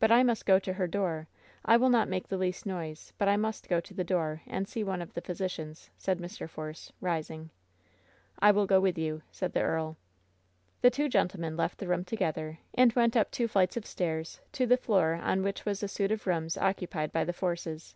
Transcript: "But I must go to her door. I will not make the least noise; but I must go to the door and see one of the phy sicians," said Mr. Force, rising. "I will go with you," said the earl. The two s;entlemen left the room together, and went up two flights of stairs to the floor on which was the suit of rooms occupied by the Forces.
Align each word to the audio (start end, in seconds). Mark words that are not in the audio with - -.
"But 0.00 0.10
I 0.10 0.24
must 0.24 0.44
go 0.44 0.58
to 0.58 0.72
her 0.72 0.88
door. 0.88 1.28
I 1.64 1.76
will 1.76 1.88
not 1.88 2.08
make 2.08 2.26
the 2.26 2.36
least 2.36 2.66
noise; 2.66 3.12
but 3.16 3.28
I 3.28 3.36
must 3.36 3.68
go 3.68 3.78
to 3.78 3.94
the 3.94 4.02
door 4.02 4.42
and 4.44 4.66
see 4.66 4.82
one 4.82 5.00
of 5.00 5.14
the 5.14 5.20
phy 5.20 5.34
sicians," 5.34 5.88
said 5.96 6.18
Mr. 6.18 6.50
Force, 6.50 6.90
rising. 7.00 7.50
"I 8.40 8.50
will 8.50 8.66
go 8.66 8.80
with 8.80 8.98
you," 8.98 9.22
said 9.30 9.52
the 9.52 9.62
earl. 9.62 9.98
The 10.80 10.90
two 10.90 11.06
s;entlemen 11.06 11.56
left 11.56 11.78
the 11.78 11.86
room 11.86 12.04
together, 12.04 12.58
and 12.74 12.92
went 12.94 13.16
up 13.16 13.30
two 13.30 13.46
flights 13.46 13.76
of 13.76 13.86
stairs 13.86 14.40
to 14.50 14.66
the 14.66 14.76
floor 14.76 15.14
on 15.14 15.44
which 15.44 15.64
was 15.64 15.78
the 15.78 15.86
suit 15.86 16.10
of 16.10 16.26
rooms 16.26 16.56
occupied 16.58 17.12
by 17.12 17.22
the 17.22 17.32
Forces. 17.32 17.94